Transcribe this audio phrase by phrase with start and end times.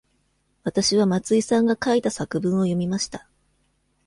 [0.63, 3.29] わたしは松井さんが書いた作文を読みました。